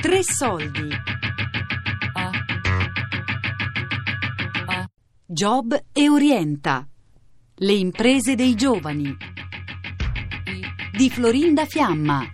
[0.00, 0.88] Tre soldi.
[5.26, 6.88] Job e Orienta.
[7.56, 9.14] Le imprese dei giovani.
[10.92, 12.26] Di Florinda Fiamma.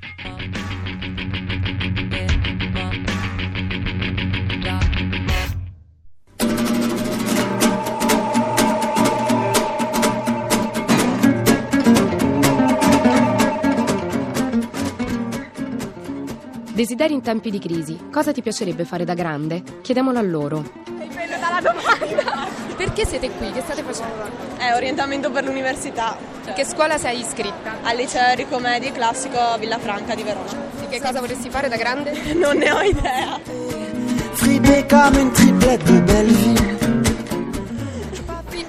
[16.77, 17.99] Desideri in tempi di crisi.
[18.13, 19.63] Cosa ti piacerebbe fare da grande?
[19.81, 20.63] Chiediamolo a loro.
[20.85, 22.49] Dipende dalla domanda.
[22.77, 23.51] Perché siete qui?
[23.51, 24.29] Che state facendo?
[24.59, 26.19] È orientamento per l'università.
[26.47, 27.79] In che scuola sei iscritta?
[27.83, 30.51] Al liceo Enrico Medi classico Villafranca di Verona.
[30.83, 32.13] E che cosa vorresti fare da grande?
[32.37, 33.41] Non ne ho idea.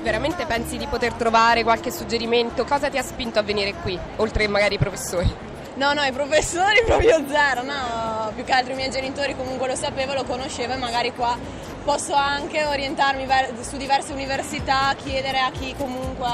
[0.02, 2.64] Veramente pensi di poter trovare qualche suggerimento?
[2.64, 4.00] Cosa ti ha spinto a venire qui?
[4.16, 5.47] Oltre che magari i professori.
[5.78, 8.32] No, no, i professori proprio zero, no.
[8.34, 11.38] Più che altro i miei genitori comunque lo sapevano, lo conoscevo e magari qua
[11.84, 13.26] posso anche orientarmi
[13.62, 16.28] su diverse università, chiedere a chi comunque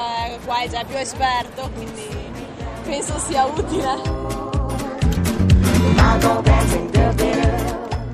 [0.44, 2.08] qua è già più esperto, quindi
[2.84, 4.32] penso sia utile.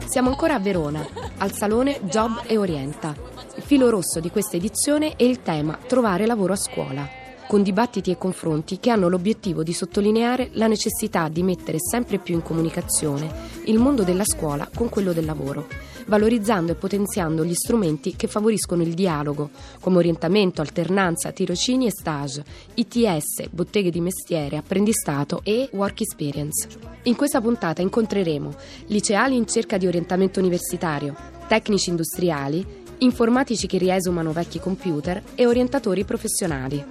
[0.07, 1.07] Siamo ancora a Verona,
[1.39, 3.15] al salone Job e Orienta.
[3.55, 7.20] Il filo rosso di questa edizione è il tema Trovare lavoro a scuola
[7.51, 12.37] con dibattiti e confronti che hanno l'obiettivo di sottolineare la necessità di mettere sempre più
[12.37, 13.29] in comunicazione
[13.65, 15.67] il mondo della scuola con quello del lavoro,
[16.07, 22.45] valorizzando e potenziando gli strumenti che favoriscono il dialogo, come orientamento, alternanza, tirocini e stage,
[22.75, 26.69] ITS, botteghe di mestiere, apprendistato e work experience.
[27.03, 28.55] In questa puntata incontreremo
[28.87, 31.17] liceali in cerca di orientamento universitario,
[31.49, 36.85] tecnici industriali, informatici che riesumano vecchi computer e orientatori professionali.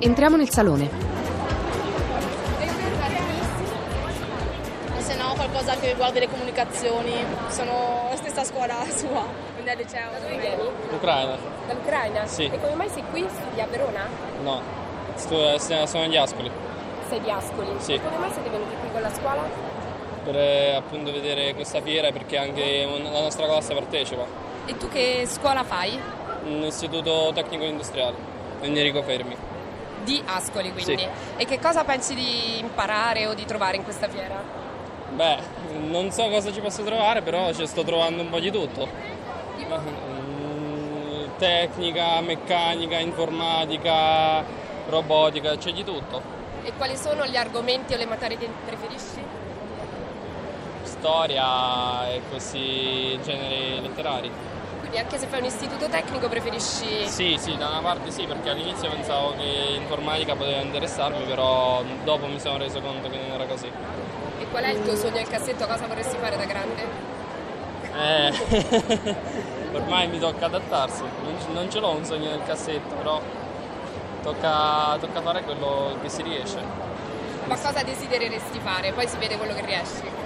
[0.00, 0.88] Entriamo nel salone.
[4.98, 7.12] Se no qualcosa che riguarda le comunicazioni,
[7.48, 9.24] sono la stessa scuola sua,
[9.54, 10.10] quindi al liceo.
[10.12, 10.62] Da dove vieni?
[10.92, 11.36] Ucraina?
[11.66, 12.26] Dall'Ucraina?
[12.26, 12.44] Sì.
[12.44, 13.24] E come mai sei qui?
[13.28, 14.06] Studi a Verona?
[14.42, 14.60] No,
[15.14, 16.50] Sto- st- sono agli Ascoli
[17.08, 17.68] Sei di Ascoli?
[17.78, 17.94] Sì.
[17.94, 19.42] E come mai siete venuti qui con la scuola?
[20.18, 24.24] Per appunto vedere questa fiera perché anche la nostra classe partecipa.
[24.66, 25.98] E tu che scuola fai?
[26.44, 28.14] Un istituto tecnico industriale,
[28.60, 29.36] Enrico Fermi.
[30.04, 30.98] Di Ascoli quindi.
[30.98, 31.08] Sì.
[31.36, 34.42] E che cosa pensi di imparare o di trovare in questa fiera?
[35.10, 35.38] Beh,
[35.88, 38.86] non so cosa ci posso trovare, però ci sto trovando un po' di tutto.
[39.58, 44.44] Mm, Tecnica, meccanica, informatica,
[44.88, 46.20] robotica, c'è di tutto.
[46.62, 49.27] E quali sono gli argomenti o le materie che preferisci?
[50.98, 54.30] Storia e questi generi letterari.
[54.80, 57.06] Quindi anche se fai un istituto tecnico preferisci...
[57.06, 62.26] Sì, sì, da una parte sì, perché all'inizio pensavo che informatica poteva interessarmi, però dopo
[62.26, 63.66] mi sono reso conto che non era così.
[63.66, 65.66] E qual è il tuo sogno nel cassetto?
[65.66, 66.86] Cosa vorresti fare da grande?
[67.94, 69.16] Eh,
[69.74, 73.20] ormai mi tocca adattarsi, non, non ce l'ho un sogno nel cassetto, però
[74.22, 76.58] tocca, tocca fare quello che si riesce.
[77.44, 78.92] Ma cosa desidereresti fare?
[78.92, 80.17] Poi si vede quello che riesci.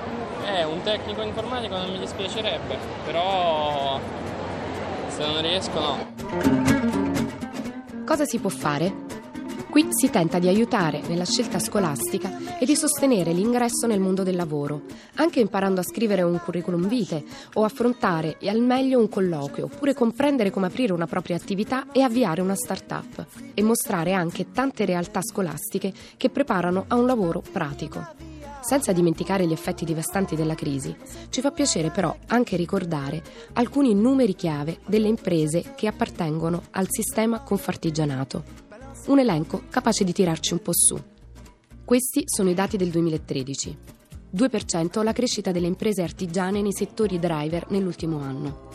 [0.44, 4.00] Eh, un tecnico informatico non mi dispiacerebbe, però
[5.08, 6.14] se non riesco no.
[8.04, 9.10] Cosa si può fare?
[9.70, 14.36] Qui si tenta di aiutare nella scelta scolastica e di sostenere l'ingresso nel mondo del
[14.36, 14.82] lavoro,
[15.14, 17.24] anche imparando a scrivere un curriculum vitae
[17.54, 22.42] o affrontare al meglio un colloquio, oppure comprendere come aprire una propria attività e avviare
[22.42, 23.24] una start-up,
[23.54, 28.31] e mostrare anche tante realtà scolastiche che preparano a un lavoro pratico.
[28.62, 30.94] Senza dimenticare gli effetti devastanti della crisi,
[31.30, 33.20] ci fa piacere però anche ricordare
[33.54, 38.44] alcuni numeri chiave delle imprese che appartengono al sistema confartigianato.
[39.06, 40.96] Un elenco capace di tirarci un po' su.
[41.84, 43.78] Questi sono i dati del 2013.
[44.34, 48.70] 2% la crescita delle imprese artigiane nei settori driver nell'ultimo anno.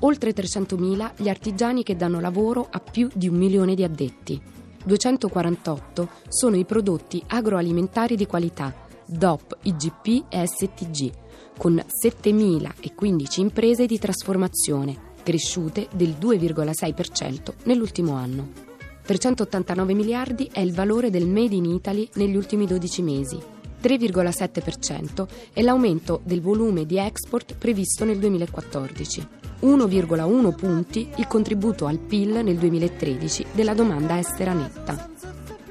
[0.00, 4.40] Oltre 300.000 gli artigiani che danno lavoro a più di un milione di addetti.
[4.84, 11.10] 248 sono i prodotti agroalimentari di qualità, DOP, IGP e STG,
[11.56, 18.64] con 7.015 imprese di trasformazione, cresciute del 2,6% nell'ultimo anno.
[19.02, 23.38] 389 miliardi è il valore del Made in Italy negli ultimi 12 mesi.
[23.80, 29.28] 3,7% è l'aumento del volume di export previsto nel 2014.
[29.60, 35.10] 1,1 punti il contributo al PIL nel 2013 della domanda estera netta.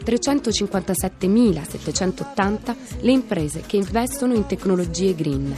[0.06, 5.56] 357.780 le imprese che investono in tecnologie green.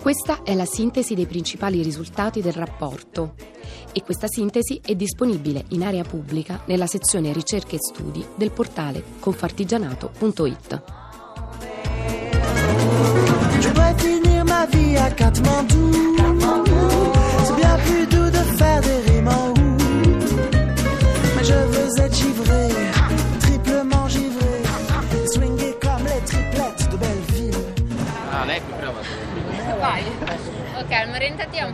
[0.00, 3.34] Questa è la sintesi dei principali risultati del rapporto
[3.92, 9.02] e questa sintesi è disponibile in area pubblica nella sezione ricerche e studi del portale
[9.18, 10.82] confartigianato.it.
[13.60, 15.90] Je voudrais finir ma vie à Katmandou.
[17.44, 18.49] C'est bien plus doux de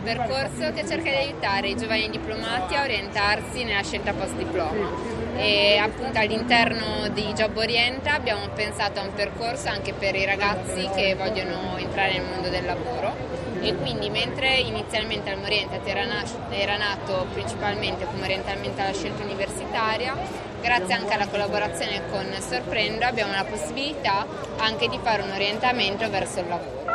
[0.07, 4.89] percorso che cerca di aiutare i giovani diplomati a orientarsi nella scelta post diploma.
[5.35, 10.89] E appunto all'interno di Job Orienta abbiamo pensato a un percorso anche per i ragazzi
[10.95, 13.13] che vogliono entrare nel mondo del lavoro
[13.59, 16.05] e quindi mentre inizialmente il Orientati era,
[16.49, 20.15] era nato principalmente come orientamento alla scelta universitaria,
[20.61, 24.25] grazie anche alla collaborazione con Sorprendo abbiamo la possibilità
[24.57, 26.85] anche di fare un orientamento verso il lavoro.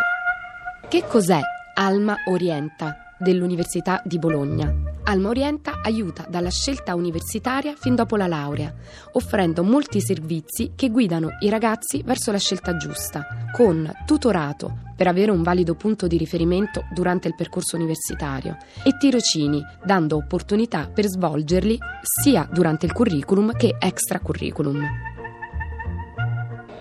[0.89, 1.41] Che cos'è
[1.75, 4.91] Alma Orienta dell'Università di Bologna?
[5.05, 8.73] Alma Orienta aiuta dalla scelta universitaria fin dopo la laurea,
[9.13, 15.31] offrendo molti servizi che guidano i ragazzi verso la scelta giusta, con tutorato per avere
[15.31, 21.79] un valido punto di riferimento durante il percorso universitario e tirocini, dando opportunità per svolgerli
[22.01, 24.87] sia durante il curriculum che extra curriculum.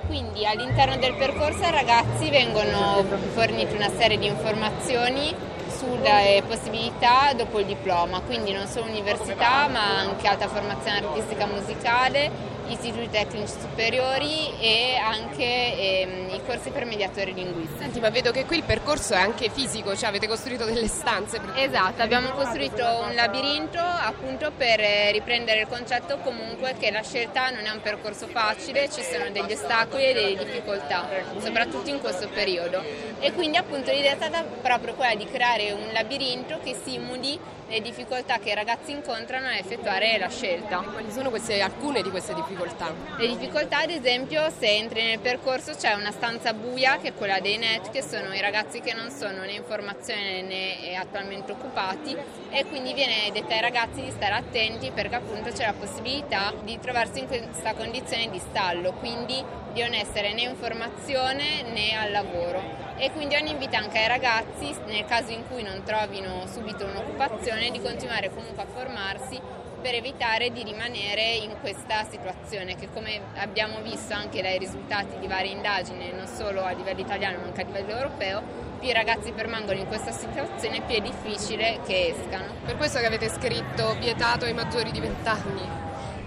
[0.05, 3.03] Quindi all'interno del percorso ai ragazzi vengono
[3.33, 5.33] fornite una serie di informazioni
[5.81, 12.29] sulle possibilità dopo il diploma, quindi non solo università ma anche alta formazione artistica musicale,
[12.67, 17.79] istituti tecnici superiori e anche ehm, i corsi per mediatori linguistici.
[17.79, 21.41] Senti, ma vedo che qui il percorso è anche fisico, cioè avete costruito delle stanze.
[21.55, 27.49] Esatto, abbiamo costruito un labirinto appunto per eh, riprendere il concetto comunque che la scelta
[27.49, 31.07] non è un percorso facile, ci sono degli ostacoli e delle difficoltà,
[31.39, 32.83] soprattutto in questo periodo.
[33.23, 37.79] E quindi appunto l'idea è stata proprio quella di creare un labirinto che simuli le
[37.79, 40.79] difficoltà che i ragazzi incontrano a effettuare la scelta.
[40.79, 42.91] Quali sono queste, alcune di queste difficoltà?
[43.17, 47.39] Le difficoltà, ad esempio, se entri nel percorso c'è una stanza buia che è quella
[47.39, 52.17] dei net, che sono i ragazzi che non sono né in formazione né attualmente occupati
[52.49, 56.79] e quindi viene detto ai ragazzi di stare attenti perché appunto c'è la possibilità di
[56.79, 59.41] trovarsi in questa condizione di stallo, quindi
[59.71, 62.80] di non essere né in formazione né al lavoro.
[63.01, 66.85] E quindi ho un invito anche ai ragazzi, nel caso in cui non trovino subito
[66.85, 69.41] un'occupazione, di continuare comunque a formarsi
[69.81, 75.25] per evitare di rimanere in questa situazione che come abbiamo visto anche dai risultati di
[75.25, 78.43] varie indagini, non solo a livello italiano ma anche a livello europeo,
[78.79, 82.53] più i ragazzi permangono in questa situazione più è difficile che escano.
[82.63, 85.80] Per questo che avete scritto vietato ai maggiori di 20 anni.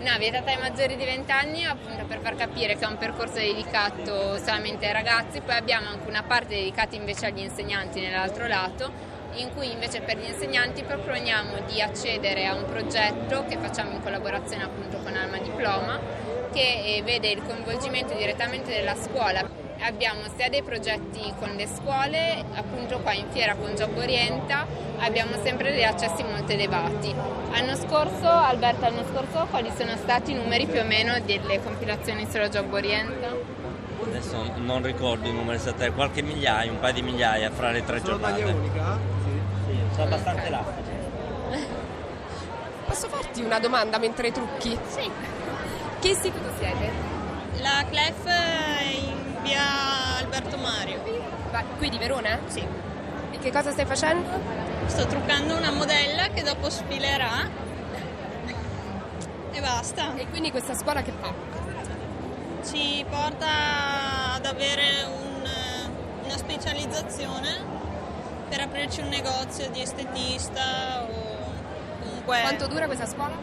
[0.04, 3.36] No, vietata ai maggiori di 20 anni appunto per far capire che è un percorso
[3.36, 8.92] dedicato solamente ai ragazzi, poi abbiamo anche una parte dedicata invece agli insegnanti nell'altro lato
[9.36, 14.02] in cui invece per gli insegnanti proponiamo di accedere a un progetto che facciamo in
[14.02, 15.98] collaborazione appunto con Alma Diploma
[16.52, 19.48] che eh, vede il coinvolgimento direttamente della scuola.
[19.80, 24.66] Abbiamo sia dei progetti con le scuole, appunto qua in fiera con Job Orienta
[25.04, 27.14] abbiamo sempre degli accessi molto elevati.
[27.50, 32.26] L'anno scorso, Alberto, l'anno scorso quali sono stati i numeri più o meno delle compilazioni
[32.28, 33.62] sulla Job Orienta?
[34.04, 38.02] Adesso non ricordo i numeri esattamente, qualche migliaia, un paio di migliaia fra le tre
[38.02, 38.44] giornate.
[38.44, 40.90] Sì, sono abbastanza elastici.
[42.86, 44.76] Posso farti una domanda mentre trucchi?
[44.88, 45.10] Sì.
[46.00, 47.12] Che istituto siete?
[47.60, 48.26] La CLEF
[48.93, 51.00] in via Alberto Mario.
[51.79, 52.38] Qui di Verona?
[52.46, 52.60] Sì.
[53.31, 54.73] E che cosa stai facendo?
[54.86, 57.48] Sto truccando una modella che dopo sfilerà.
[59.53, 60.14] E basta.
[60.17, 61.32] E quindi questa scuola che fa?
[62.64, 65.48] Ci porta ad avere un-
[66.24, 67.62] una specializzazione
[68.48, 71.08] per aprirci un negozio di estetista o
[72.00, 73.36] comunque Quanto dura questa scuola?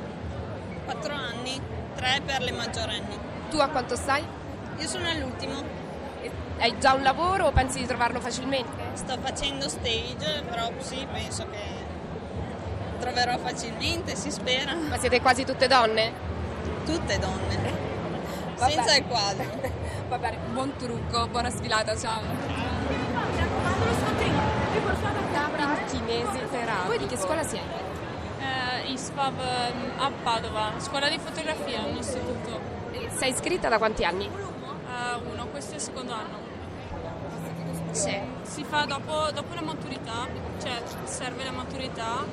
[0.85, 1.59] 4 anni,
[1.95, 3.17] 3 per le maggiorenni.
[3.49, 4.23] Tu a quanto stai?
[4.77, 5.79] Io sono all'ultimo,
[6.23, 8.80] E- Hai già un lavoro o pensi di trovarlo facilmente?
[8.93, 11.59] Sto facendo stage, però sì, penso che
[12.99, 14.75] troverò facilmente, si spera.
[14.75, 16.11] Ma siete quasi tutte donne?
[16.85, 17.57] Tutte donne,
[18.57, 18.71] Vabbè.
[18.71, 19.45] senza il quadro.
[20.07, 22.21] Va bene, buon trucco, buona sfilata, ciao.
[25.89, 26.85] Kinesioterapia.
[26.85, 27.65] Voi di che scuola siete?
[28.39, 32.59] Eh, ISFAB ehm, a Padova, scuola di fotografia, un istituto.
[33.17, 34.25] Sei iscritta da quanti anni?
[34.25, 36.39] Eh, uno, questo è il secondo anno.
[37.91, 38.30] Sì.
[38.61, 40.27] Si fa dopo, dopo la maturità,
[40.61, 42.23] cioè serve la maturità,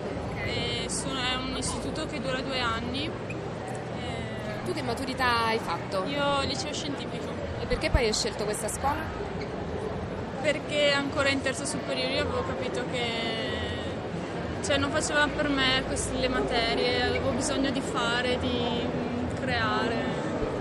[0.88, 3.06] sono- è un istituto che dura due anni.
[3.06, 6.04] Eh, Tu che maturità hai fatto?
[6.04, 7.32] io liceo scientifico.
[7.60, 9.00] E perché poi hai scelto questa scuola?
[10.42, 13.06] perché ancora in terza superiore avevo capito che
[14.64, 19.96] cioè, non faceva per me queste le materie, avevo bisogno di fare, di mm, creare.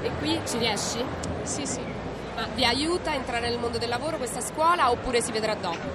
[0.01, 1.03] E qui ci riesci?
[1.43, 1.81] Sì, sì.
[2.37, 5.89] Ma vi aiuta a entrare nel mondo del lavoro questa scuola oppure si vedrà dopo?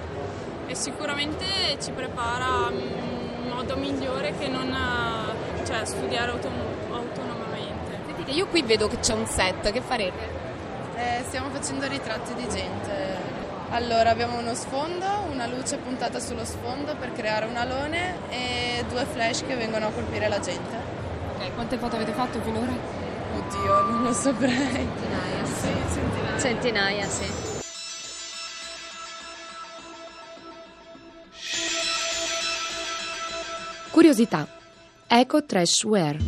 [0.67, 1.45] E sicuramente
[1.81, 7.97] ci prepara mm, in modo migliore che non eh, cioè, studiare autom- autonomamente.
[8.07, 10.41] Sentite, io qui vedo che c'è un set, che farete?
[10.97, 13.31] Eh, stiamo facendo ritratti di gente.
[13.69, 19.05] Allora, abbiamo uno sfondo, una luce puntata sullo sfondo per creare un alone e due
[19.05, 20.75] flash che vengono a colpire la gente.
[21.37, 23.02] Ok, quante foto avete fatto finora?
[23.35, 24.51] Oddio, non lo saprei.
[24.51, 25.45] Centinaia.
[25.45, 26.39] Sì, centinaia.
[26.39, 27.25] Centinaia, sì.
[33.89, 34.47] Curiosità.
[35.07, 36.19] Eco Trashware.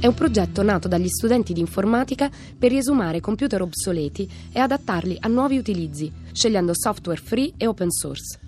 [0.00, 2.28] È un progetto nato dagli studenti di informatica
[2.58, 8.41] per riesumare computer obsoleti e adattarli a nuovi utilizzi, scegliendo software free e open source.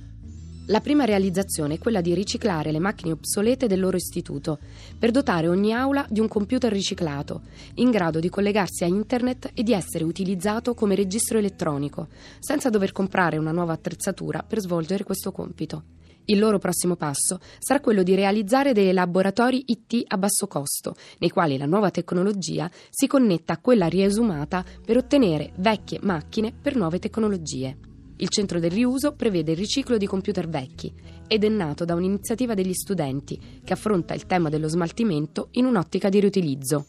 [0.69, 4.59] La prima realizzazione è quella di riciclare le macchine obsolete del loro istituto,
[4.99, 7.43] per dotare ogni aula di un computer riciclato,
[7.75, 12.93] in grado di collegarsi a internet e di essere utilizzato come registro elettronico, senza dover
[12.93, 15.83] comprare una nuova attrezzatura per svolgere questo compito.
[16.27, 21.29] Il loro prossimo passo sarà quello di realizzare dei laboratori IT a basso costo, nei
[21.29, 26.99] quali la nuova tecnologia si connetta a quella riesumata per ottenere vecchie macchine per nuove
[26.99, 27.93] tecnologie.
[28.17, 30.93] Il centro del riuso prevede il riciclo di computer vecchi
[31.27, 36.09] ed è nato da un'iniziativa degli studenti che affronta il tema dello smaltimento in un'ottica
[36.09, 36.87] di riutilizzo.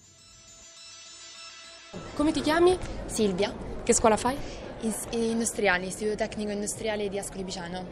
[2.15, 2.77] Come ti chiami?
[3.05, 3.53] Silvia,
[3.83, 4.35] Che scuola fai?
[5.11, 7.85] industriali, Istituto Tecnico Industriale di Ascoli Piceno.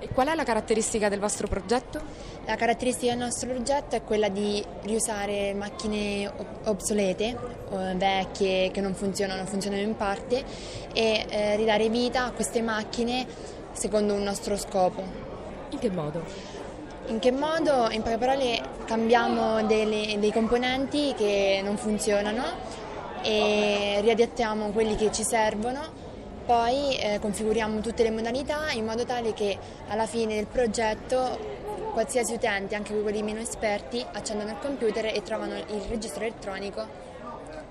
[0.00, 2.00] E qual è la caratteristica del vostro progetto?
[2.46, 7.36] La caratteristica del nostro progetto è quella di riusare macchine ob- obsolete,
[7.96, 10.44] vecchie, che non funzionano, funzionano in parte,
[10.92, 13.26] e eh, ridare vita a queste macchine
[13.72, 15.02] secondo un nostro scopo.
[15.70, 16.22] In che modo?
[17.06, 17.90] In che modo?
[17.90, 22.44] In poche parole cambiamo delle- dei componenti che non funzionano
[23.22, 25.97] e riadattiamo quelli che ci servono,
[26.48, 31.38] poi eh, configuriamo tutte le modalità in modo tale che alla fine del progetto
[31.92, 36.86] qualsiasi utente, anche quelli meno esperti, accendono il computer e trovano il registro elettronico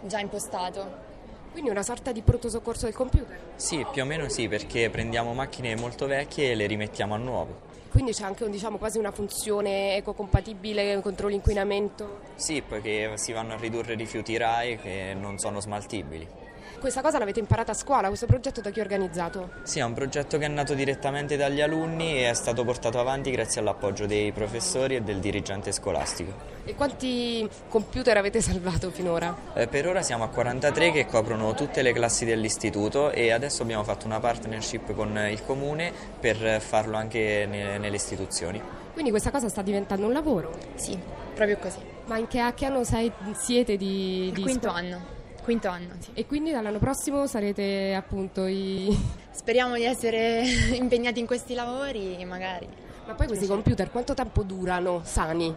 [0.02, 1.06] già impostato.
[1.52, 3.40] Quindi una sorta di pronto soccorso del computer.
[3.56, 7.62] Sì, più o meno sì, perché prendiamo macchine molto vecchie e le rimettiamo a nuovo.
[7.90, 12.20] Quindi c'è anche diciamo, quasi una funzione ecocompatibile contro l'inquinamento.
[12.36, 16.46] Sì, poiché si vanno a ridurre rifiuti RAE che non sono smaltibili.
[16.80, 19.50] Questa cosa l'avete imparata a scuola, questo progetto da chi è organizzato?
[19.64, 23.32] Sì, è un progetto che è nato direttamente dagli alunni e è stato portato avanti
[23.32, 26.32] grazie all'appoggio dei professori e del dirigente scolastico.
[26.66, 29.36] E quanti computer avete salvato finora?
[29.56, 33.84] Eh, per ora siamo a 43 che coprono tutte le classi dell'istituto e adesso abbiamo
[33.84, 38.62] fatto una partnership con il comune per farlo anche ne- nelle istituzioni.
[38.94, 40.56] Quindi questa cosa sta diventando un lavoro.
[40.76, 40.98] Sì,
[41.34, 41.80] proprio così.
[42.06, 45.16] Ma in che, a che anno sei- siete di, Il di quinto anno.
[45.48, 46.10] Quinto anno, sì.
[46.14, 48.94] E quindi dall'anno prossimo sarete appunto i...
[49.32, 50.44] Speriamo di essere
[50.76, 52.68] impegnati in questi lavori, magari.
[53.06, 55.56] Ma poi questi computer quanto tempo durano sani?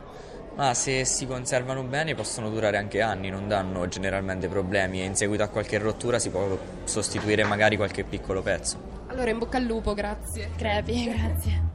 [0.55, 5.17] Ma se si conservano bene possono durare anche anni, non danno generalmente problemi e in
[5.17, 8.79] seguito a qualche rottura si può sostituire magari qualche piccolo pezzo.
[9.09, 10.51] Allora in bocca al lupo, grazie.
[10.57, 11.70] Crepi, grazie.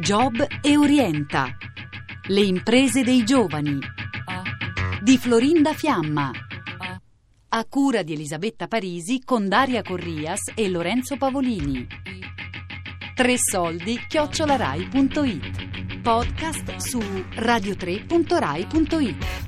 [0.00, 1.58] Job e Orienta.
[2.28, 3.78] Le imprese dei giovani.
[5.02, 6.30] Di Florinda Fiamma.
[7.48, 11.86] A cura di Elisabetta Parisi con Daria Corrias e Lorenzo Pavolini.
[13.14, 16.00] Tre soldi chiocciolarai.it.
[16.00, 16.98] Podcast su
[17.34, 19.39] radiotre.rai.it.